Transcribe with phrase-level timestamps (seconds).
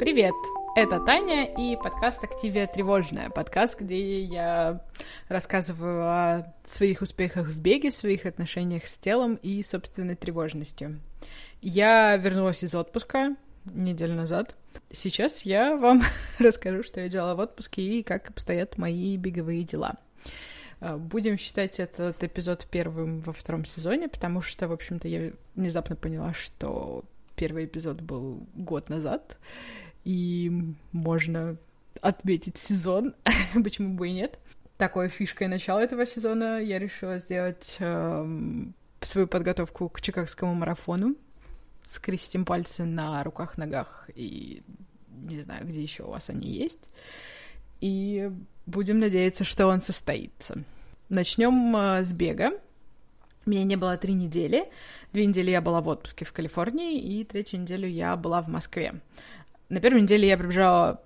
[0.00, 0.32] Привет!
[0.76, 3.28] Это Таня и подкаст «Активия тревожная».
[3.28, 4.82] Подкаст, где я
[5.28, 11.00] рассказываю о своих успехах в беге, своих отношениях с телом и собственной тревожностью.
[11.60, 14.56] Я вернулась из отпуска неделю назад.
[14.90, 16.00] Сейчас я вам
[16.38, 19.96] расскажу, что я делала в отпуске и как обстоят мои беговые дела.
[20.80, 25.94] А, будем считать этот эпизод первым во втором сезоне, потому что, в общем-то, я внезапно
[25.94, 27.04] поняла, что
[27.36, 29.36] первый эпизод был год назад,
[30.04, 31.56] и можно
[32.00, 33.14] отметить сезон,
[33.64, 34.38] почему бы и нет.
[34.76, 41.16] Такой фишкой начала этого сезона я решила сделать эм, свою подготовку к чикагскому марафону.
[41.84, 44.62] Скрестим пальцы на руках, ногах и
[45.08, 46.90] не знаю, где еще у вас они есть.
[47.80, 48.30] И
[48.66, 50.62] будем надеяться, что он состоится.
[51.08, 52.52] Начнем э, с бега.
[53.46, 54.70] Меня не было три недели.
[55.12, 59.00] Две недели я была в отпуске в Калифорнии, и третью неделю я была в Москве.
[59.70, 61.00] На первой неделе я пробежала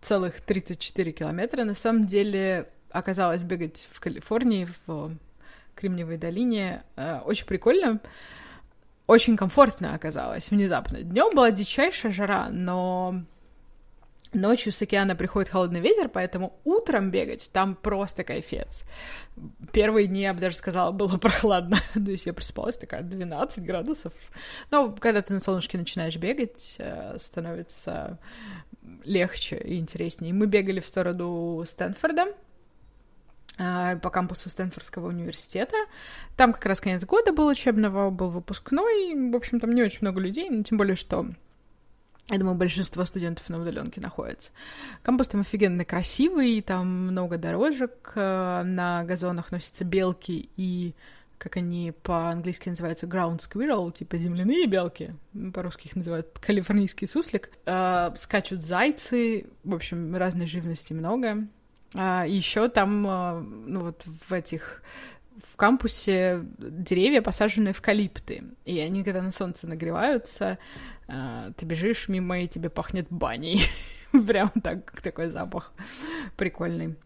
[0.00, 1.62] целых 34 километра.
[1.62, 5.12] На самом деле оказалось бегать в Калифорнии, в
[5.76, 6.82] Кремниевой долине.
[6.96, 8.00] Э, очень прикольно.
[9.06, 11.02] Очень комфортно оказалось внезапно.
[11.02, 13.22] Днем была дичайшая жара, но
[14.32, 18.84] Ночью с океана приходит холодный ветер, поэтому утром бегать там просто кайфец.
[19.72, 21.78] Первые дни, я бы даже сказала, было прохладно.
[21.94, 24.12] То есть я просыпалась такая 12 градусов.
[24.70, 28.18] Но когда ты на солнышке начинаешь бегать, э, становится
[29.04, 30.32] легче и интереснее.
[30.32, 32.26] Мы бегали в сторону Стэнфорда,
[33.58, 35.76] э, по кампусу Стэнфордского университета.
[36.36, 39.12] Там как раз конец года был учебного, был выпускной.
[39.32, 41.26] В общем, там не очень много людей, тем более, что
[42.30, 44.50] я думаю, большинство студентов на удаленке находится.
[45.02, 50.94] Кампус там офигенно красивый, там много дорожек, э, на газонах носятся белки и
[51.38, 55.14] как они по-английски называются, ground squirrel, типа земляные белки,
[55.54, 61.48] по-русски их называют калифорнийский суслик, э, скачут зайцы, в общем, разной живности много.
[61.94, 64.82] А еще там, э, ну вот в этих
[65.60, 70.58] кампусе деревья посажены эвкалипты, и они, когда на солнце нагреваются,
[71.06, 73.60] а, ты бежишь мимо, и тебе пахнет баней.
[74.26, 75.74] Прям так, такой запах
[76.38, 76.96] прикольный.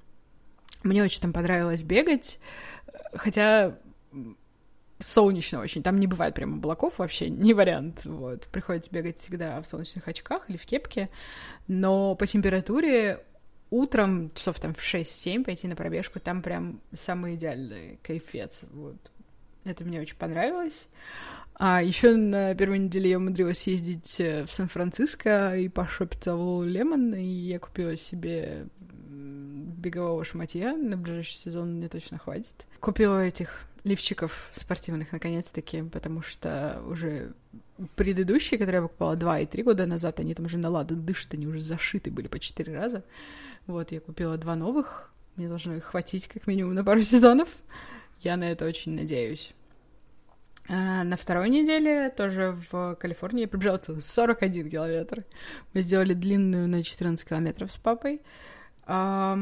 [0.85, 2.39] Мне очень там понравилось бегать,
[3.15, 3.77] хотя
[5.01, 9.67] солнечно очень, там не бывает прям облаков вообще, не вариант, вот, приходится бегать всегда в
[9.67, 11.11] солнечных очках или в кепке,
[11.67, 13.25] но по температуре
[13.75, 18.97] утром, часов там в 6-7 пойти на пробежку, там прям самый идеальный кайфец, вот.
[19.65, 20.87] Это мне очень понравилось.
[21.55, 27.15] А еще на первой неделе я умудрилась ездить э, в Сан-Франциско и пошопиться в Лемон,
[27.15, 28.67] и я купила себе
[29.09, 30.77] бегового шматья.
[30.77, 32.67] На ближайший сезон мне точно хватит.
[32.81, 37.33] Купила этих лифчиков спортивных наконец-таки, потому что уже
[37.97, 41.35] предыдущие, которые я покупала два и три года назад, они там уже на ладан дышат,
[41.35, 43.05] они уже зашиты были по четыре раза.
[43.67, 47.49] Вот, я купила два новых, мне должно их хватить как минимум на пару сезонов.
[48.21, 49.55] Я на это очень надеюсь.
[50.69, 55.25] А на второй неделе тоже в Калифорнии я пробежала целых 41 километр.
[55.75, 58.23] Мы сделали длинную на 14 километров с папой.
[58.87, 59.39] А,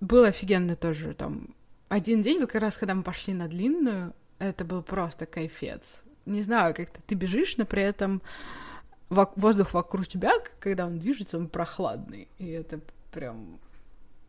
[0.00, 1.54] было офигенно тоже там.
[1.88, 6.02] Один день, вот как раз когда мы пошли на длинную, это был просто кайфец.
[6.26, 8.20] Не знаю, как-то ты бежишь, но при этом
[9.10, 12.28] воздух вокруг тебя, когда он движется, он прохладный.
[12.38, 12.80] И это
[13.14, 13.60] прям...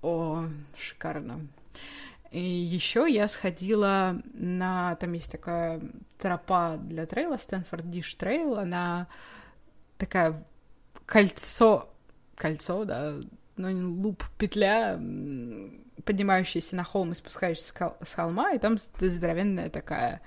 [0.01, 0.45] О,
[0.77, 1.47] шикарно.
[2.31, 4.95] И еще я сходила на...
[4.95, 5.81] Там есть такая
[6.19, 9.07] тропа для трейла, Stanford Dish Trail, она
[9.97, 10.35] такая
[11.05, 11.89] кольцо...
[12.35, 13.15] Кольцо, да,
[13.55, 14.99] ну, loop, петля,
[16.03, 20.21] поднимающаяся на холм и спускающаяся с холма, и там здоровенная такая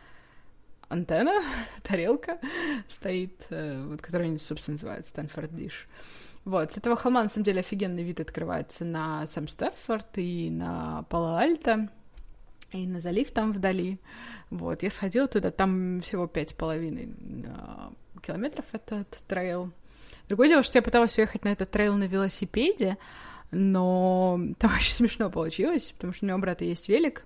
[0.89, 1.43] антенна,
[1.83, 2.39] тарелка
[2.89, 5.87] стоит, э, вот, которая, собственно, называется Stanford Dish.
[6.45, 11.05] Вот, с этого холма, на самом деле, офигенный вид открывается на сам Стэнфорд и на
[11.11, 11.89] Пало-Альто
[12.73, 13.99] и на залив там вдали.
[14.51, 17.15] Вот, я сходила туда, там всего пять с половиной
[17.47, 17.93] а,
[18.23, 19.71] километров этот трейл.
[20.29, 22.99] Другое дело, что я пыталась уехать на этот трейл на велосипеде,
[23.51, 27.25] но там очень смешно получилось, потому что у меня у брата есть велик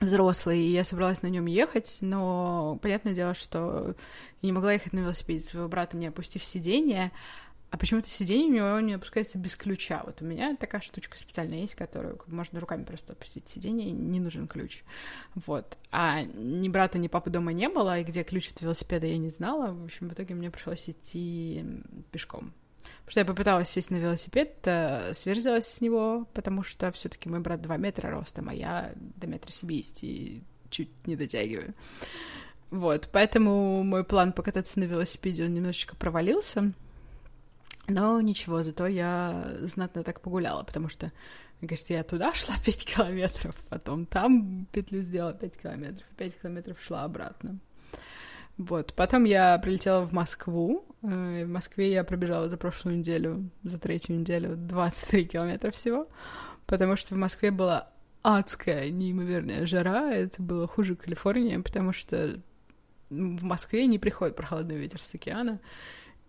[0.00, 3.96] взрослый, и я собралась на нем ехать, но понятное дело, что
[4.42, 7.10] я не могла ехать на велосипеде своего брата, не опустив сиденье,
[7.70, 10.02] а почему-то сиденье у него не опускается без ключа.
[10.06, 14.20] Вот у меня такая штучка специальная есть, которую можно руками просто опустить сиденье, и не
[14.20, 14.82] нужен ключ.
[15.34, 15.76] Вот.
[15.90, 19.28] А ни брата, ни папы дома не было, и где ключ от велосипеда я не
[19.28, 19.74] знала.
[19.74, 21.64] В общем, в итоге мне пришлось идти
[22.10, 22.54] пешком.
[23.00, 27.28] Потому что я попыталась сесть на велосипед, э, сверзилась с него, потому что все таки
[27.28, 31.74] мой брат 2 метра ростом, а я до метра семидесяти и чуть не дотягиваю.
[32.70, 36.72] Вот, поэтому мой план покататься на велосипеде, он немножечко провалился.
[37.88, 41.10] Но ничего, зато я знатно так погуляла, потому что,
[41.60, 46.80] мне кажется, я туда шла 5 километров, потом там петлю сделала 5 километров, 5 километров
[46.80, 47.58] шла обратно.
[48.58, 50.84] Вот, потом я прилетела в Москву.
[51.02, 56.08] Э, в Москве я пробежала за прошлую неделю, за третью неделю 23 километра всего,
[56.66, 57.88] потому что в Москве была
[58.22, 62.40] адская, неимоверная жара, это было хуже Калифорнии, потому что
[63.10, 65.60] в Москве не приходит прохладный ветер с океана,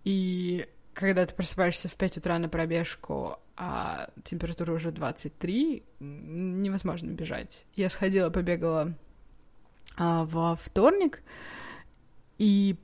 [0.06, 0.68] и
[1.00, 7.64] когда ты просыпаешься в 5 утра на пробежку, а температура уже 23, невозможно бежать.
[7.74, 8.94] Я сходила, побегала
[9.96, 11.24] а, во вторник,
[12.38, 12.76] и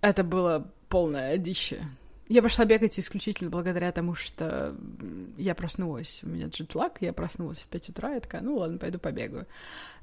[0.00, 1.84] это было полное дище.
[2.28, 4.74] Я пошла бегать исключительно благодаря тому, что
[5.36, 6.20] я проснулась.
[6.22, 9.46] У меня джетлаг, я проснулась в 5 утра, я такая, ну ладно, пойду побегаю.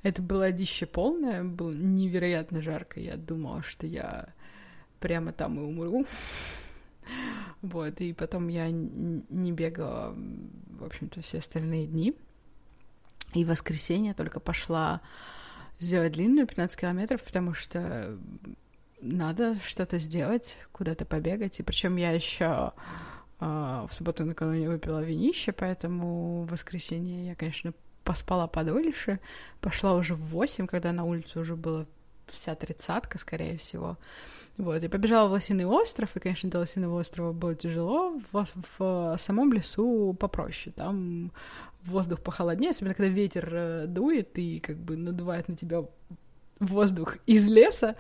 [0.04, 3.00] Это было дище полное, было невероятно жарко.
[3.00, 4.28] Я думала, что я
[5.00, 6.06] прямо там и умру.
[7.62, 12.16] Вот, и потом я не бегала, в общем-то, все остальные дни.
[13.36, 15.02] И в воскресенье только пошла
[15.80, 18.18] сделать длинную 15 километров, потому что
[19.02, 21.60] надо что-то сделать, куда-то побегать.
[21.60, 22.74] И причем я еще
[23.40, 29.20] э, в субботу накануне выпила винище, поэтому в воскресенье я, конечно, поспала подольше.
[29.60, 31.88] Пошла уже в 8, когда на улице уже было
[32.28, 33.98] вся тридцатка, скорее всего.
[34.62, 38.48] Вот, и побежала в Лосиный остров, и, конечно, до Лосиного острова было тяжело, в,
[38.78, 41.32] в самом лесу попроще, там
[41.84, 45.84] воздух похолоднее, особенно когда ветер э, дует и как бы надувает на тебя
[46.60, 47.96] воздух из леса,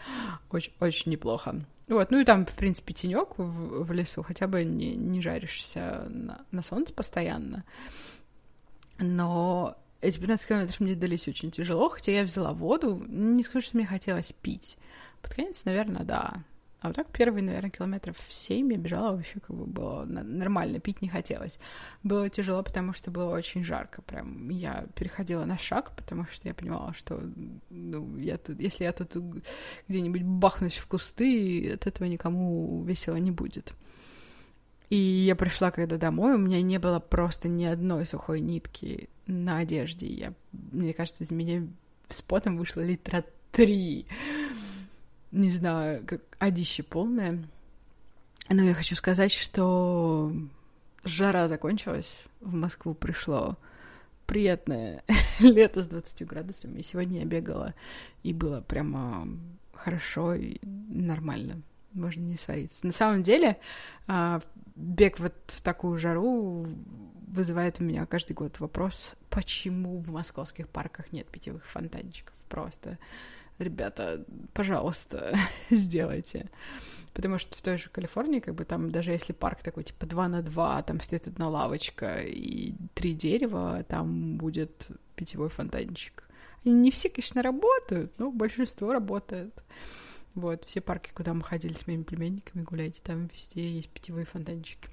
[0.51, 1.65] очень, очень неплохо.
[1.87, 6.05] Вот, ну и там, в принципе, тенек в, в лесу, хотя бы не, не жаришься
[6.09, 7.63] на, на солнце постоянно.
[8.99, 13.03] Но эти 15 километров мне дались очень тяжело, хотя я взяла воду.
[13.07, 14.77] Не скажу, что мне хотелось пить.
[15.23, 16.43] Под конец, наверное, да.
[16.81, 21.03] А вот так первые, наверное, километров семь я бежала, вообще как бы было нормально, пить
[21.03, 21.59] не хотелось.
[22.01, 26.55] Было тяжело, потому что было очень жарко, прям я переходила на шаг, потому что я
[26.55, 27.21] понимала, что
[27.69, 29.15] ну, я тут, если я тут
[29.87, 33.75] где-нибудь бахнусь в кусты, от этого никому весело не будет.
[34.89, 39.59] И я пришла когда домой, у меня не было просто ни одной сухой нитки на
[39.59, 40.07] одежде.
[40.07, 41.67] Я, мне кажется, из меня
[42.09, 44.07] с потом вышло литра три
[45.31, 47.43] не знаю, как одище полное.
[48.49, 50.33] Но я хочу сказать, что
[51.03, 53.57] жара закончилась, в Москву пришло
[54.25, 55.03] приятное
[55.39, 56.79] лето с 20 градусами.
[56.79, 57.73] И сегодня я бегала,
[58.23, 59.27] и было прямо
[59.73, 61.61] хорошо и нормально.
[61.93, 62.85] Можно не свариться.
[62.85, 63.57] На самом деле,
[64.07, 64.41] а,
[64.75, 66.67] бег вот в такую жару
[67.27, 72.35] вызывает у меня каждый год вопрос, почему в московских парках нет питьевых фонтанчиков.
[72.47, 72.97] Просто
[73.61, 75.35] ребята, пожалуйста,
[75.69, 76.49] сделайте.
[77.13, 80.27] Потому что в той же Калифорнии, как бы там, даже если парк такой, типа, 2
[80.29, 86.23] на 2, там стоит одна лавочка и три дерева, там будет питьевой фонтанчик.
[86.63, 89.53] Они не все, конечно, работают, но большинство работает.
[90.35, 94.89] Вот, все парки, куда мы ходили с моими племянниками гулять, там везде есть питьевые фонтанчики.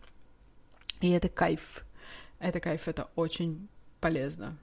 [1.01, 1.85] И это кайф.
[2.41, 3.69] Это кайф, это очень
[4.01, 4.57] полезно.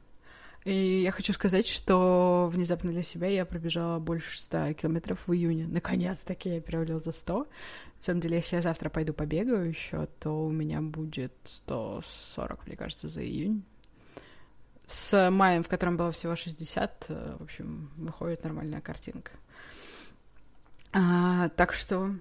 [0.66, 5.68] И я хочу сказать, что внезапно для себя я пробежала больше 100 километров в июне.
[5.68, 7.38] Наконец-таки я перевалила за 100.
[7.38, 7.46] На
[8.02, 13.10] самом деле, если я завтра пойду побегаю еще, то у меня будет 140, мне кажется,
[13.10, 13.64] за июнь.
[14.88, 19.32] С маем, в котором было всего 60, э, в общем, выходит нормальная картинка.
[20.94, 22.16] А, так что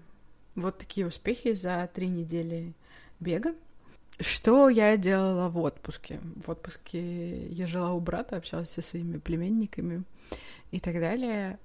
[0.54, 2.74] вот такие успехи за три недели
[3.20, 3.54] бега.
[4.20, 6.20] Что я делала в отпуске?
[6.44, 10.04] В отпуске я жила у брата, общалась со своими племенниками
[10.70, 11.58] и так далее.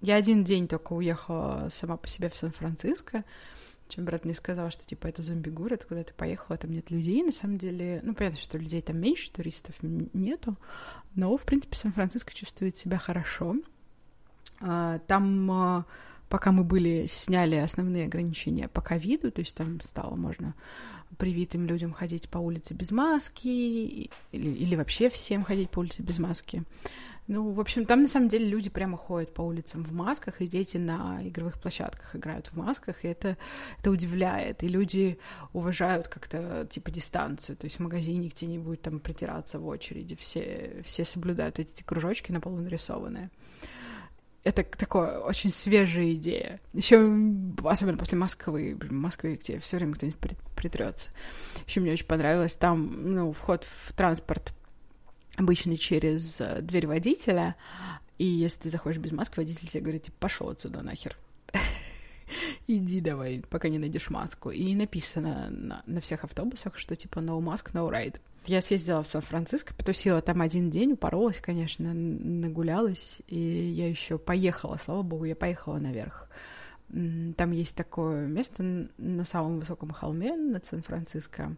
[0.00, 3.24] Я один день только уехала сама по себе в Сан-Франциско,
[3.88, 7.32] чем брат мне сказал, что, типа, это зомби-город, куда ты поехала, там нет людей, на
[7.32, 10.56] самом деле, ну, понятно, что людей там меньше, туристов нету,
[11.16, 13.56] но, в принципе, Сан-Франциско чувствует себя хорошо.
[14.60, 15.86] А, там, а,
[16.28, 20.54] пока мы были, сняли основные ограничения по ковиду, то есть там стало можно
[21.16, 26.18] привитым людям ходить по улице без маски или, или вообще всем ходить по улице без
[26.18, 26.64] маски.
[27.28, 30.46] Ну, в общем, там на самом деле люди прямо ходят по улицам в масках, и
[30.46, 33.36] дети на игровых площадках играют в масках, и это,
[33.78, 34.62] это удивляет.
[34.62, 35.18] И люди
[35.52, 37.56] уважают как-то, типа, дистанцию.
[37.58, 40.16] То есть в магазине где-нибудь там притираться в очереди.
[40.16, 43.30] Все, все соблюдают эти кружочки на полу нарисованные
[44.44, 46.60] это такое очень свежая идея.
[46.72, 46.96] Еще
[47.64, 50.18] особенно после Москвы, в Москве, где все время кто-нибудь
[50.56, 51.10] притрется.
[51.66, 54.52] Еще мне очень понравилось там, ну, вход в транспорт
[55.36, 57.56] обычно через э, дверь водителя,
[58.18, 61.16] и если ты заходишь без маски, водитель тебе говорит, типа, пошел отсюда нахер.
[62.66, 64.50] иди давай, пока не найдешь маску.
[64.50, 68.20] И написано на, на всех автобусах, что типа no mask, no ride.
[68.46, 74.78] Я съездила в Сан-Франциско, потусила там один день, упоролась, конечно, нагулялась, и я еще поехала,
[74.82, 76.28] слава богу, я поехала наверх.
[76.88, 81.54] Там есть такое место на самом высоком холме над Сан-Франциско.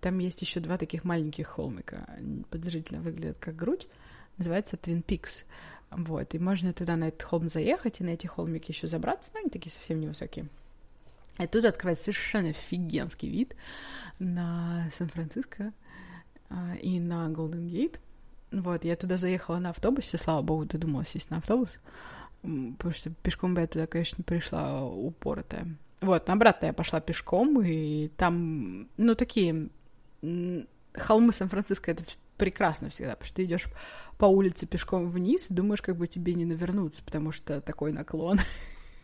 [0.00, 2.04] Там есть еще два таких маленьких холмика.
[2.16, 3.86] Они подозрительно выглядят как грудь.
[4.38, 5.44] Называется Твин Пикс.
[5.92, 9.40] Вот, и можно туда на этот холм заехать и на эти холмики еще забраться, но
[9.40, 10.48] они такие совсем невысокие.
[11.38, 13.54] И тут открывается совершенно офигенский вид
[14.18, 15.72] на Сан-Франциско
[16.82, 18.00] и на Голден Гейт.
[18.50, 21.78] Вот, я туда заехала на автобусе, слава богу, додумалась сесть на автобус,
[22.42, 25.68] потому что пешком бы я туда, конечно, пришла упоротая.
[26.02, 29.68] Вот, обратно я пошла пешком, и там, ну, такие
[30.94, 32.04] холмы Сан-Франциско, это
[32.36, 33.66] прекрасно всегда, потому что ты идешь
[34.18, 38.40] по улице пешком вниз и думаешь, как бы тебе не навернуться, потому что такой наклон.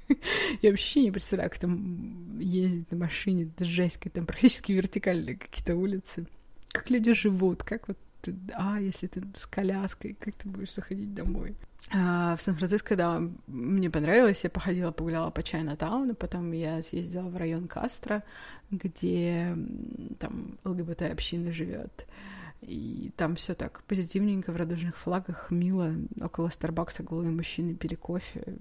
[0.62, 5.76] Я вообще не представляю, как там ездить на машине, это жесть, там практически вертикальные какие-то
[5.76, 6.26] улицы.
[6.78, 11.12] Как люди живут, как вот ты, а, если ты с коляской, как ты будешь заходить
[11.12, 11.56] домой?
[11.90, 17.37] А, в Сан-Франциско, да, мне понравилось, я походила, погуляла по Чайна-тауну, потом я съездила в
[17.37, 18.23] район Кастро,
[18.70, 19.56] где
[20.20, 22.06] там ЛГБТ-община живет.
[22.61, 25.94] И там все так позитивненько, в радужных флагах, мило.
[26.20, 28.56] Около Старбакса голые мужчины пили кофе.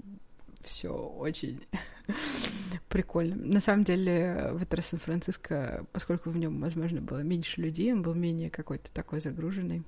[0.68, 1.66] Все очень
[2.90, 3.36] прикольно.
[3.36, 8.14] На самом деле, в этот Сан-Франциско, поскольку в нем, возможно, было меньше людей, он был
[8.14, 9.84] менее какой-то такой загруженный.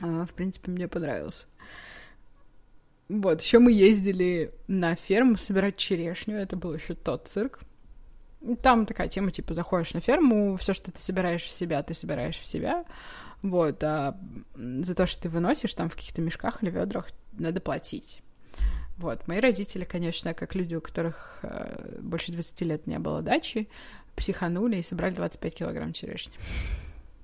[0.00, 1.46] А, в принципе, мне понравился.
[3.08, 6.36] Вот, еще мы ездили на ферму собирать черешню.
[6.36, 7.60] Это был еще тот цирк.
[8.62, 12.38] Там такая тема, типа, заходишь на ферму, все, что ты собираешь в себя, ты собираешь
[12.38, 12.86] в себя.
[13.42, 14.18] Вот, а
[14.56, 18.22] за то, что ты выносишь там в каких-то мешках или ведрах, надо платить.
[19.00, 23.66] Вот, мои родители, конечно, как люди, у которых э, больше 20 лет не было дачи,
[24.14, 26.34] психанули и собрали 25 килограмм черешни.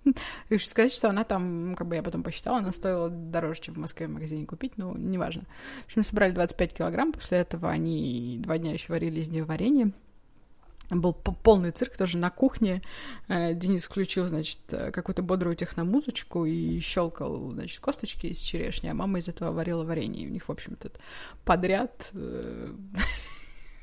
[0.49, 3.77] Хочу сказать, что она там, как бы я потом посчитала, она стоила дороже, чем в
[3.77, 5.43] Москве в магазине купить, но неважно.
[5.83, 9.93] В общем, собрали 25 килограмм, после этого они два дня еще варили из нее варенье,
[10.91, 12.83] был полный цирк тоже на кухне.
[13.29, 18.95] Э, Денис включил, значит, э, какую-то бодрую техномузычку и щелкал, значит, косточки из черешни, а
[18.95, 20.25] мама из этого варила варенье.
[20.25, 20.91] И у них, в общем-то,
[21.45, 22.73] подряд э,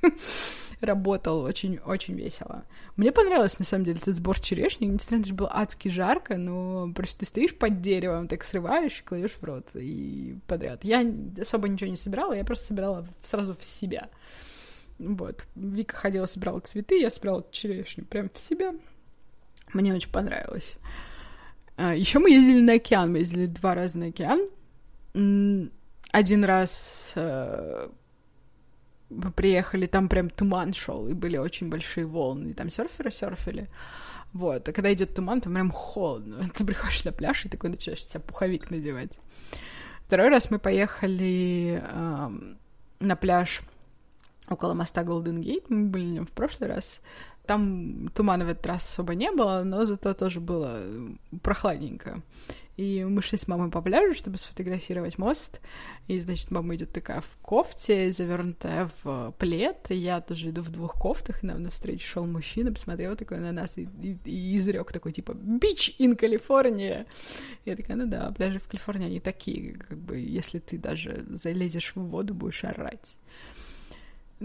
[0.81, 2.65] работал очень-очень весело.
[2.95, 4.85] Мне понравился, на самом деле, этот сбор черешни.
[4.85, 9.31] Несмотря что было адски жарко, но просто ты стоишь под деревом, так срываешь и кладешь
[9.31, 10.83] в рот, и подряд.
[10.83, 11.05] Я
[11.39, 14.09] особо ничего не собирала, я просто собирала сразу в себя.
[14.99, 15.47] Вот.
[15.55, 18.73] Вика ходила, собирала цветы, я собирала черешню прям в себя.
[19.73, 20.77] Мне очень понравилось.
[21.77, 24.47] А, Еще мы ездили на океан, мы ездили два раза на океан.
[26.11, 27.89] Один раз э,
[29.09, 33.69] мы приехали, там прям туман шел, и были очень большие волны, и там серферы серфили.
[34.31, 36.49] Вот, а когда идет туман, там прям холодно.
[36.55, 39.11] Ты приходишь на пляж и такой начинаешь себя пуховик надевать.
[40.05, 42.29] Второй раз мы поехали э,
[42.99, 43.61] на пляж
[44.49, 46.99] около моста Голден Гейт, мы были в прошлый раз.
[47.45, 50.81] Там тумана в этот раз особо не было, но зато тоже было
[51.41, 52.21] прохладненько.
[52.75, 55.61] И мы шли с мамой по пляжу, чтобы сфотографировать мост.
[56.07, 59.85] И, значит, мама идет такая в кофте, завернутая в плед.
[59.89, 63.51] И я тоже иду в двух кофтах, и нам навстречу шел мужчина, посмотрел такой на
[63.51, 67.05] нас и, и, и изрек такой, типа, «Бич in Калифорния!»
[67.63, 71.93] Я такая, ну да, пляжи в Калифорнии, они такие, как бы, если ты даже залезешь
[71.95, 73.17] в воду, будешь орать.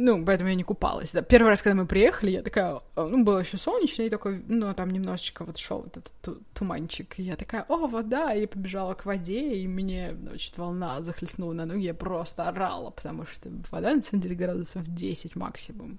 [0.01, 1.11] Ну, поэтому я не купалась.
[1.11, 1.23] Да.
[1.23, 4.91] Первый раз, когда мы приехали, я такая, ну, было еще солнечно, и такой, ну, там
[4.91, 6.09] немножечко вот шел этот
[6.55, 7.19] туманчик.
[7.19, 11.67] И я такая, о, вода, и побежала к воде, и мне, значит, волна захлестнула на
[11.67, 15.99] ноги, я просто орала, потому что вода, на самом деле, градусов 10 максимум.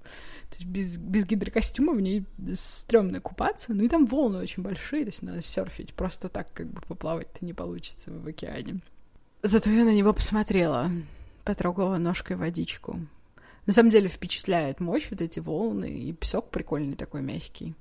[0.50, 5.04] То есть без, без гидрокостюма в ней стрёмно купаться, ну, и там волны очень большие,
[5.04, 8.80] то есть надо серфить, просто так как бы поплавать-то не получится в океане.
[9.44, 10.90] Зато я на него посмотрела,
[11.44, 12.98] потрогала ножкой водичку.
[13.70, 17.76] На самом деле впечатляет мощь, вот эти волны, и песок прикольный такой мягкий.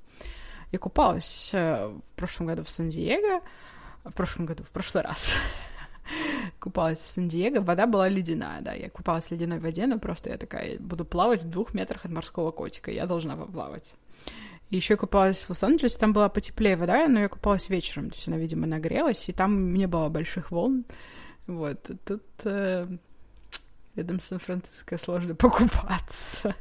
[0.71, 3.41] Я купалась э, в прошлом году в Сан-Диего,
[4.05, 5.33] в прошлом году, в прошлый раз.
[6.61, 10.37] Купалась в Сан-Диего, вода была ледяная, да, я купалась в ледяной воде, но просто я
[10.37, 13.95] такая, буду плавать в двух метрах от морского котика, я должна поплавать.
[14.69, 18.29] Еще я купалась в Лос-Анджелесе, там была потеплее вода, но я купалась вечером, то есть
[18.29, 20.85] она, видимо, нагрелась, и там не было больших волн.
[21.47, 22.99] Вот, тут э,
[23.99, 26.55] рядом с Сан-Франциско сложно покупаться.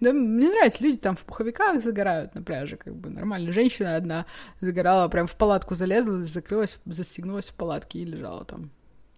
[0.00, 3.52] Да, мне нравится, люди там в пуховиках загорают на пляже, как бы нормально.
[3.52, 4.26] Женщина одна
[4.60, 8.70] загорала, прям в палатку залезла, закрылась, застегнулась в палатке и лежала там.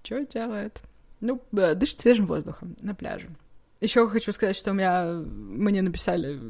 [0.03, 0.81] Что делает?
[1.21, 3.29] Ну, дышит свежим воздухом на пляже.
[3.81, 6.41] Еще хочу сказать, что у меня мне написали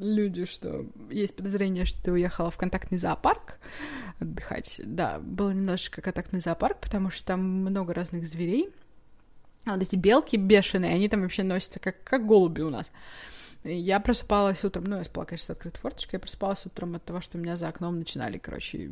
[0.00, 3.58] люди, что есть подозрение, что ты уехала в контактный зоопарк
[4.18, 4.80] отдыхать.
[4.84, 8.70] Да, было немножечко контактный зоопарк, потому что там много разных зверей.
[9.64, 12.90] А вот эти белки бешеные, они там вообще носятся как, как голуби у нас.
[13.64, 17.22] Я просыпалась утром, ну, я спала, конечно, с открытой форточкой, я просыпалась утром от того,
[17.22, 18.90] что меня за окном начинали, короче,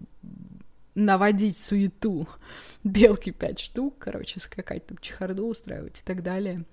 [0.95, 2.27] наводить суету.
[2.85, 6.65] Белки пять штук, короче, скакать там чехарду устраивать и так далее.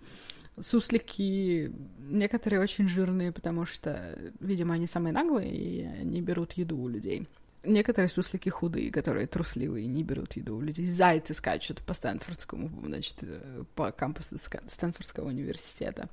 [0.62, 6.88] Суслики некоторые очень жирные, потому что, видимо, они самые наглые, и они берут еду у
[6.88, 7.27] людей.
[7.63, 10.85] Некоторые суслики худые, которые трусливые, не берут еду у людей.
[10.85, 16.07] Зайцы скачут по Стэнфордскому, значит, э, по кампусу Стэнфордского университета.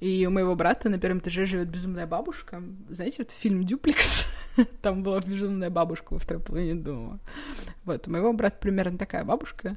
[0.00, 2.62] И у моего брата на первом этаже живет безумная бабушка.
[2.90, 4.26] Знаете, вот фильм «Дюплекс»,
[4.82, 7.20] там была безумная бабушка во второй половине дома.
[7.84, 9.76] Вот, у моего брата примерно такая бабушка,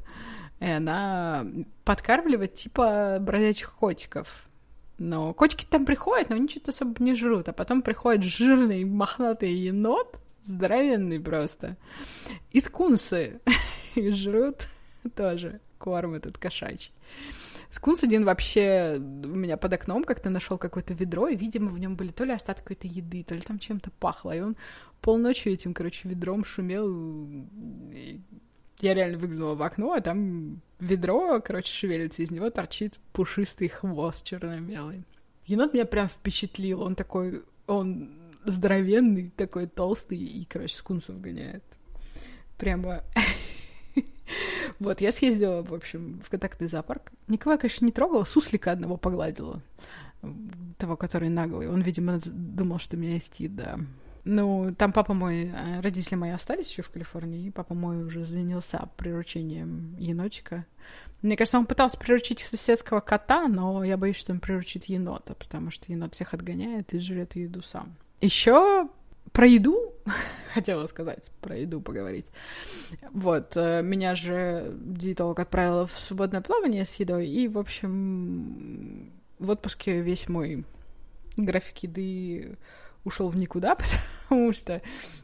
[0.59, 1.45] и она
[1.85, 4.45] подкармливает типа бродячих котиков.
[4.97, 7.49] Но котики там приходят, но они что-то особо не жрут.
[7.49, 11.77] А потом приходит жирный мохнатый енот, здоровенный просто.
[12.51, 13.39] И скунсы
[13.95, 14.67] и жрут
[15.15, 16.91] тоже корм этот кошачий.
[17.71, 21.95] Скунс один вообще у меня под окном как-то нашел какое-то ведро, и, видимо, в нем
[21.95, 24.33] были то ли остатки какой-то еды, то ли там чем-то пахло.
[24.33, 24.55] И он
[25.01, 27.27] полночи этим, короче, ведром шумел.
[28.79, 34.25] Я реально выглянула в окно, а там ведро, короче, шевелится, из него торчит пушистый хвост
[34.25, 35.03] черно-белый.
[35.45, 36.81] Енот меня прям впечатлил.
[36.81, 38.09] Он такой, он
[38.45, 41.63] здоровенный, такой толстый, и, короче, скунсов гоняет.
[42.57, 43.03] Прямо...
[44.79, 47.11] Вот, я съездила, в общем, в контактный зоопарк.
[47.27, 49.61] Никого конечно, не трогала, суслика одного погладила.
[50.79, 51.69] Того, который наглый.
[51.69, 53.77] Он, видимо, думал, что меня стид, да.
[54.25, 58.25] Ну, там папа мой, э, родители мои остались еще в Калифорнии, и папа мой уже
[58.25, 60.65] занялся приручением енотика.
[61.21, 65.69] Мне кажется, он пытался приручить соседского кота, но я боюсь, что он приручит енота, потому
[65.69, 67.95] что енот всех отгоняет и жрет еду сам.
[68.21, 68.89] Еще
[69.31, 69.93] про еду
[70.53, 72.27] хотела сказать, про еду поговорить.
[73.11, 79.49] Вот, э, меня же диетолог отправила в свободное плавание с едой, и, в общем, в
[79.49, 80.63] отпуске весь мой
[81.37, 82.57] график еды
[83.03, 83.75] ушел в никуда,
[84.23, 84.81] потому что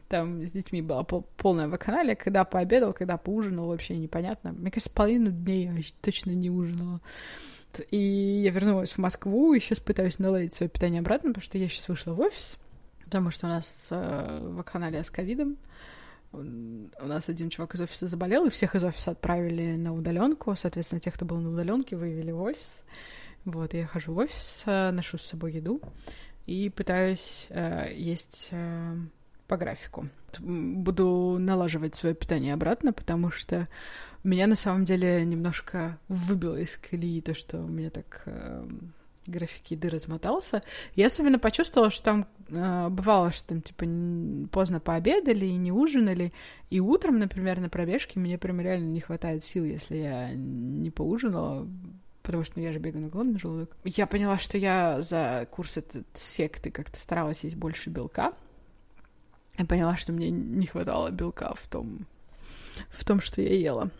[0.08, 4.52] там с детьми была пол- полная вакханалия, когда пообедал, когда поужинал, вообще непонятно.
[4.52, 7.00] Мне кажется, половину дней я точно не ужинала.
[7.90, 11.68] И я вернулась в Москву, и сейчас пытаюсь наладить свое питание обратно, потому что я
[11.70, 12.58] сейчас вышла в офис,
[13.12, 15.58] потому что у нас э, вакханалия с ковидом.
[16.32, 20.56] У нас один чувак из офиса заболел, и всех из офиса отправили на удаленку.
[20.56, 22.82] Соответственно, тех, кто был на удаленке, вывели в офис.
[23.44, 25.82] Вот, я хожу в офис, э, ношу с собой еду
[26.46, 28.96] и пытаюсь э, есть э,
[29.46, 30.08] по графику.
[30.38, 33.68] Буду налаживать свое питание обратно, потому что
[34.24, 38.66] меня на самом деле немножко выбило из колеи то, что у меня так э,
[39.26, 40.62] график еды размотался.
[40.94, 43.86] Я особенно почувствовала, что там э, бывало, что там типа
[44.50, 46.32] поздно пообедали и не ужинали,
[46.70, 51.68] и утром, например, на пробежке мне прям реально не хватает сил, если я не поужинала,
[52.22, 53.76] потому что ну, я же бегаю на голодный желудок.
[53.84, 58.32] Я поняла, что я за курс этот секты как-то старалась есть больше белка.
[59.58, 62.06] Я поняла, что мне не хватало белка в том,
[62.88, 63.90] в том, что я ела.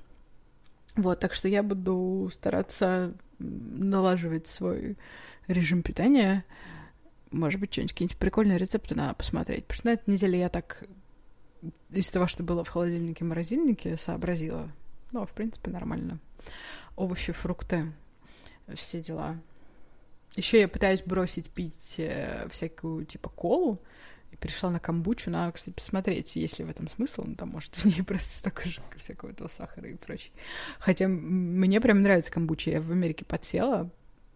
[0.97, 4.97] Вот, так что я буду стараться налаживать свой
[5.49, 6.45] режим питания.
[7.31, 9.67] Может быть, что-нибудь, какие-нибудь прикольные рецепты надо посмотреть.
[9.67, 10.85] Потому что на этой неделе я так
[11.91, 14.71] из того, что было в холодильнике, морозильнике, сообразила.
[15.13, 16.19] Ну, в принципе, нормально.
[16.97, 17.93] Овощи, фрукты
[18.75, 19.39] все дела.
[20.37, 23.79] Еще я пытаюсь бросить пить э, всякую типа колу
[24.33, 25.31] и перешла на камбучу.
[25.31, 27.25] Надо, кстати, посмотреть, есть ли в этом смысл.
[27.27, 30.33] Ну, там, может, в ней просто столько же всякого этого сахара и прочее.
[30.79, 32.71] Хотя мне прям нравится камбуча.
[32.71, 33.91] Я в Америке подсела,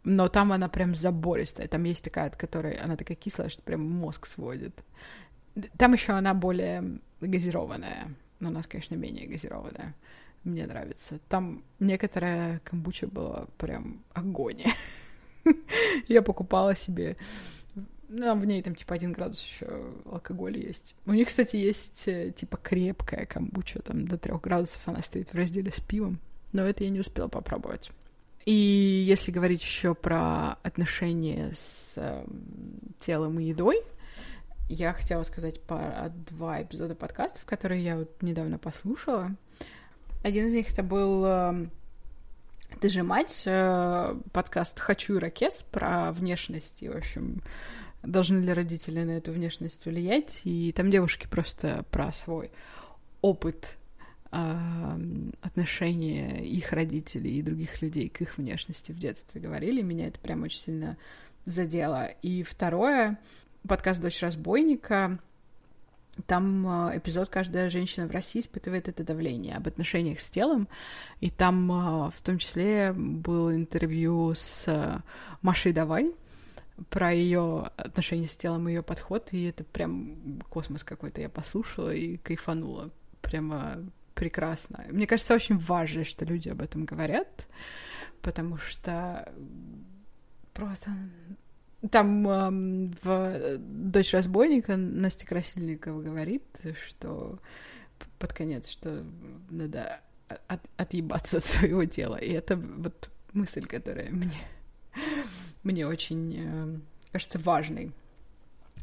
[0.04, 1.66] но там она прям забористая.
[1.66, 4.84] Там есть такая, от которой она такая кислая, что прям мозг сводит.
[5.78, 8.14] Там еще она более газированная.
[8.38, 9.94] Но у нас, конечно, менее газированная
[10.46, 11.18] мне нравится.
[11.28, 14.62] Там некоторая камбуча была прям огонь.
[16.08, 17.16] Я покупала себе
[18.08, 19.66] ну, в ней там типа один градус еще
[20.04, 20.94] алкоголь есть.
[21.06, 25.34] У них, кстати, есть э, типа крепкая камбуча, там до трех градусов она стоит в
[25.34, 26.18] разделе с пивом.
[26.52, 27.90] Но это я не успела попробовать.
[28.44, 32.24] И если говорить еще про отношения с э,
[33.00, 33.82] телом и едой,
[34.68, 39.34] я хотела сказать про два эпизода подкастов, которые я вот недавно послушала.
[40.22, 41.70] Один из них это был эм,
[42.80, 47.42] «Ты же мать», э, подкаст «Хочу ирокез» про внешность и, в общем,
[48.06, 50.40] должны ли родители на эту внешность влиять.
[50.44, 52.50] И там девушки просто про свой
[53.20, 53.76] опыт
[54.32, 59.82] эм, отношение их родителей и других людей к их внешности в детстве говорили.
[59.82, 60.96] Меня это прям очень сильно
[61.44, 62.06] задело.
[62.22, 63.18] И второе,
[63.66, 65.18] подкаст «Дочь разбойника»,
[66.26, 70.66] там э, эпизод «Каждая женщина в России испытывает это давление» об отношениях с телом,
[71.20, 75.02] и там э, в том числе было интервью с
[75.42, 76.10] Машей Давай
[76.90, 81.20] про ее отношения с телом, ее подход, и это прям космос какой-то.
[81.20, 82.90] Я послушала и кайфанула.
[83.22, 83.78] Прямо
[84.14, 84.84] прекрасно.
[84.90, 87.46] Мне кажется, очень важно, что люди об этом говорят,
[88.22, 89.32] потому что
[90.54, 90.90] просто
[91.90, 96.44] там э, в «Дочь разбойника» Настя Красильникова говорит,
[96.86, 97.38] что
[98.18, 99.04] под конец, что
[99.50, 100.00] надо
[100.48, 102.16] от, отъебаться от своего тела.
[102.16, 104.40] И это вот мысль, которая мне,
[105.66, 106.78] мне очень э,
[107.12, 107.90] кажется важной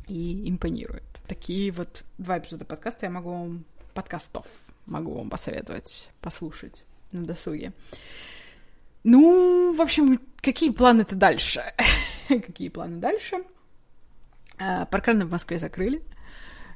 [0.07, 1.03] и импонирует.
[1.27, 4.47] Такие вот два эпизода подкаста я могу вам, подкастов
[4.85, 7.71] могу вам посоветовать послушать на досуге.
[9.05, 11.63] Ну, в общем, какие планы-то дальше?
[12.27, 13.43] какие планы дальше?
[14.59, 16.03] А, паркраны в Москве закрыли.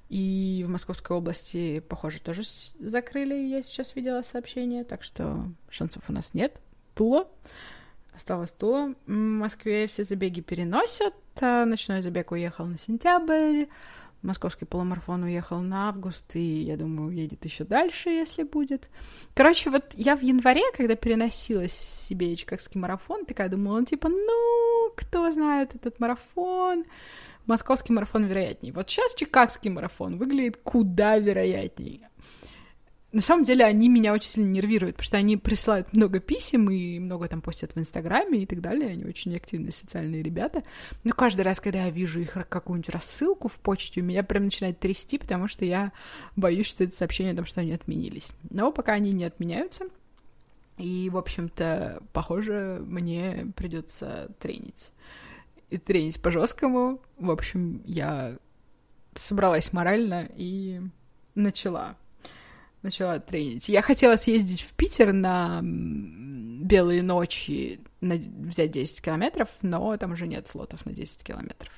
[0.09, 2.43] И в Московской области, похоже, тоже
[2.79, 3.33] закрыли.
[3.33, 6.61] Я сейчас видела сообщение, так что шансов у нас нет.
[6.95, 7.27] Тула.
[8.17, 8.95] Осталось Тула.
[9.05, 11.13] В Москве все забеги переносят.
[11.39, 13.67] А ночной забег уехал на сентябрь.
[14.23, 18.89] Московский полумарафон уехал на август, и, я думаю, уедет еще дальше, если будет.
[19.35, 24.91] Короче, вот я в январе, когда переносила себе чикагский марафон, такая думала, ну, типа, ну,
[24.95, 26.85] кто знает этот марафон,
[27.45, 28.73] московский марафон вероятнее.
[28.73, 32.09] Вот сейчас чикагский марафон выглядит куда вероятнее.
[33.17, 36.99] На самом деле они меня очень сильно нервируют, потому что они присылают много писем и
[36.99, 38.91] много там постят в Инстаграме и так далее.
[38.91, 40.61] Они очень активные социальные ребята.
[41.03, 45.17] Но каждый раз, когда я вижу их какую-нибудь рассылку в почте, меня прям начинает трясти,
[45.17, 45.93] потому что я
[46.35, 48.33] боюсь, что это сообщение о том, что они отменились.
[48.51, 49.85] Но пока они не отменяются,
[50.77, 54.91] и, в общем-то, похоже, мне придется тренить.
[55.71, 57.01] И тренить по-жесткому.
[57.17, 58.37] В общем, я
[59.15, 60.81] собралась морально и
[61.33, 61.97] начала
[62.87, 63.69] начала тренить.
[63.69, 68.15] Я хотела съездить в Питер на белые ночи, на...
[68.15, 71.71] взять 10 километров, но там уже нет слотов на 10 километров.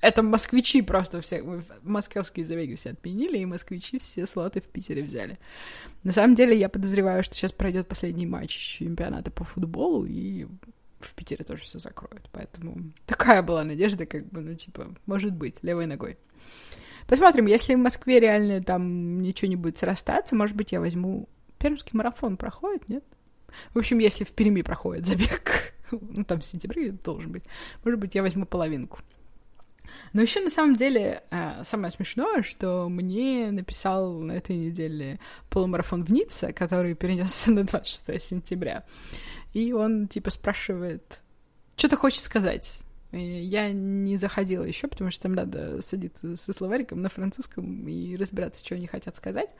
[0.00, 1.44] Это москвичи просто все,
[1.82, 5.38] московские забеги все отменили, и москвичи все слоты в Питере взяли.
[6.02, 10.48] На самом деле, я подозреваю, что сейчас пройдет последний матч чемпионата по футболу, и
[10.98, 12.28] в Питере тоже все закроют.
[12.32, 16.18] Поэтому такая была надежда, как бы, ну, типа, может быть, левой ногой.
[17.12, 21.28] Посмотрим, если в Москве реально там ничего не будет срастаться, может быть, я возьму...
[21.58, 23.04] Пермский марафон проходит, нет?
[23.74, 27.42] В общем, если в Перми проходит забег, ну, там в сентябре должен быть,
[27.84, 29.00] может быть, я возьму половинку.
[30.14, 35.20] Но еще на самом деле э, самое смешное, что мне написал на этой неделе
[35.50, 38.86] полумарафон в Ницце, который перенесся на 26 сентября.
[39.52, 41.20] И он типа спрашивает,
[41.76, 42.78] что ты хочешь сказать?
[43.12, 48.64] Я не заходила еще, потому что там надо садиться со словариком на французском и разбираться,
[48.64, 49.50] что они хотят сказать.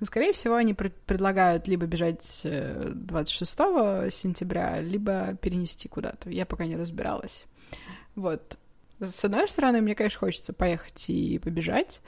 [0.00, 6.30] Но, скорее всего, они пред предлагают либо бежать 26 э, сентября, либо перенести куда-то.
[6.30, 7.44] Я пока не разбиралась.
[8.16, 8.58] Вот.
[8.98, 12.00] С одной стороны, мне, конечно, хочется поехать и побежать,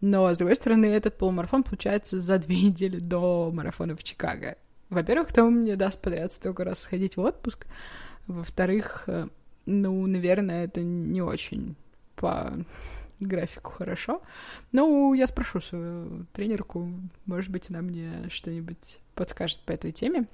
[0.00, 4.56] но, с другой стороны, этот полумарафон получается за две недели до марафона в Чикаго.
[4.88, 7.66] Во-первых, там мне даст подряд столько раз сходить в отпуск.
[8.26, 9.28] Во-вторых, э,
[9.68, 11.76] ну, наверное, это не очень
[12.16, 12.52] по
[13.20, 14.22] графику хорошо.
[14.72, 16.90] Ну, я спрошу свою тренерку,
[17.26, 20.26] может быть, она мне что-нибудь подскажет по этой теме.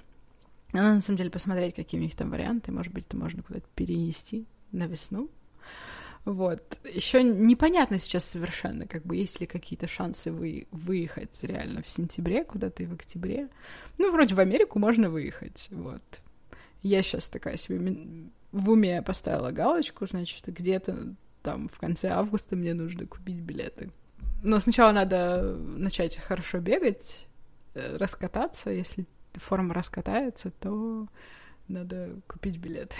[0.71, 2.71] Надо, на самом деле, посмотреть, какие у них там варианты.
[2.71, 5.29] Может быть, это можно куда-то перенести на весну.
[6.25, 6.79] Вот.
[6.91, 12.43] Еще непонятно сейчас совершенно, как бы, есть ли какие-то шансы вы, выехать реально в сентябре
[12.43, 13.49] куда-то и в октябре.
[13.97, 16.21] Ну, вроде в Америку можно выехать, вот.
[16.81, 17.79] Я сейчас такая себе
[18.55, 21.13] в уме поставила галочку, значит, где-то
[21.43, 23.91] там в конце августа мне нужно купить билеты.
[24.43, 27.27] Но сначала надо начать хорошо бегать,
[27.73, 28.69] э, раскататься.
[28.69, 31.07] Если форма раскатается, то
[31.67, 32.93] надо купить билет.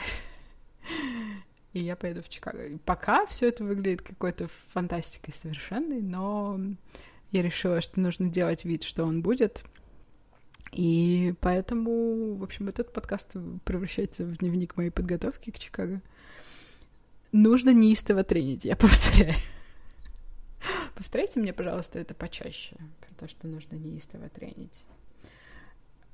[1.73, 2.65] И я поеду в Чикаго.
[2.65, 6.59] И пока все это выглядит какой-то фантастикой совершенной, но
[7.31, 9.63] я решила, что нужно делать вид, что он будет,
[10.75, 13.31] и поэтому, в общем, этот подкаст
[13.63, 16.01] превращается в дневник моей подготовки к Чикаго.
[17.31, 19.35] Нужно неистово тренить, я повторяю.
[20.93, 24.83] Повторяйте мне, пожалуйста, это почаще, про то, что нужно неистово тренить.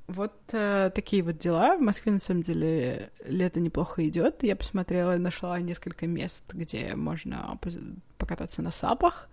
[0.08, 1.78] Вот э, такие вот дела.
[1.78, 4.44] В Москве, на самом деле, лето неплохо идет.
[4.44, 7.58] Я посмотрела, нашла несколько мест, где можно
[8.18, 9.28] покататься на сапах.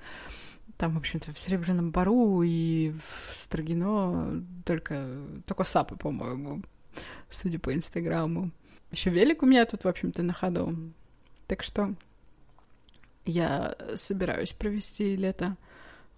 [0.78, 6.62] Там, в общем-то, в Серебряном Бару и в Строгино только, только сапы, по-моему,
[7.28, 8.52] судя по Инстаграму.
[8.92, 10.92] Еще велик у меня тут, в общем-то, на ходу.
[11.48, 11.94] Так что
[13.24, 15.56] я собираюсь провести лето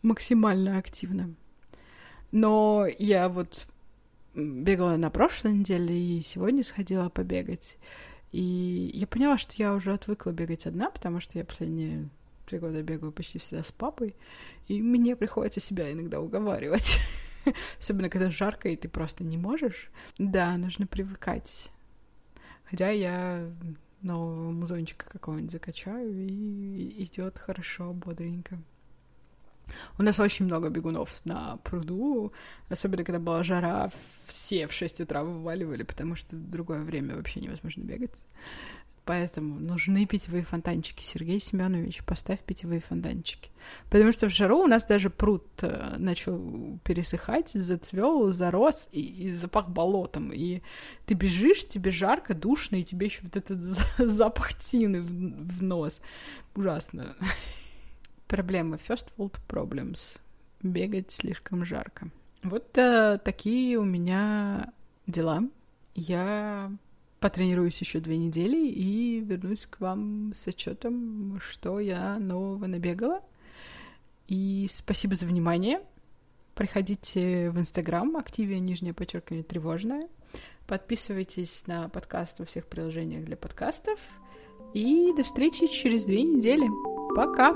[0.03, 1.35] максимально активно.
[2.31, 3.66] Но я вот
[4.35, 7.79] бегала на прошлой неделе и сегодня сходила побегать.
[8.31, 12.11] И я поняла, что я уже отвыкла бегать одна, потому что я последние
[12.51, 14.17] три года бегаю почти всегда с папой,
[14.67, 16.99] и мне приходится себя иногда уговаривать.
[17.81, 19.91] Особенно, когда жарко, и ты просто не можешь.
[20.19, 21.71] Да, нужно привыкать.
[22.65, 23.49] Хотя я
[24.03, 28.59] нового музончика какого-нибудь закачаю, и идет хорошо, бодренько.
[29.99, 32.33] У нас очень много бегунов на пруду,
[32.69, 33.91] особенно когда была жара,
[34.27, 38.11] все в 6 утра вываливали, потому что в другое время вообще невозможно бегать.
[39.05, 41.03] Поэтому нужны питьевые фонтанчики.
[41.03, 43.51] Сергей Семенович, поставь питьевые фонтанчики.
[43.89, 49.33] Потому что в жару у нас даже пруд э, начал пересыхать, зацвел, зарос и, и
[49.33, 50.33] запах болотом.
[50.33, 50.63] И
[51.07, 53.59] ты бежишь, тебе жарко, душно, и тебе еще вот этот
[53.99, 56.01] запах тины в, в нос.
[56.55, 57.17] Ужасно.
[58.27, 58.79] Проблемы.
[58.87, 60.19] First world problems.
[60.63, 62.11] Бегать слишком жарко.
[62.43, 64.73] Вот э, такие у меня
[65.07, 65.43] дела.
[65.95, 66.71] Я
[67.21, 73.21] потренируюсь еще две недели и вернусь к вам с отчетом, что я нового набегала.
[74.27, 75.83] И спасибо за внимание.
[76.55, 80.09] Приходите в Инстаграм, активе нижнее подчеркивание тревожное.
[80.67, 83.99] Подписывайтесь на подкаст во всех приложениях для подкастов.
[84.73, 86.69] И до встречи через две недели.
[87.15, 87.55] Пока!